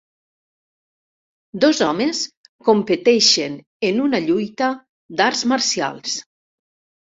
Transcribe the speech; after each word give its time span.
Dos 1.65 1.81
homes 1.87 2.21
competeixen 2.71 3.59
en 3.91 4.01
una 4.07 4.23
lluita 4.31 4.73
d'arts 5.21 5.47
marcials. 5.55 6.19